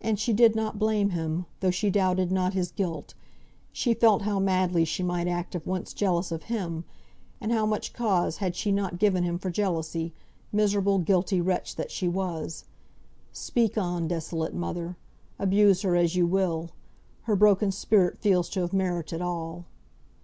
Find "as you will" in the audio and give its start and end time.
15.96-16.70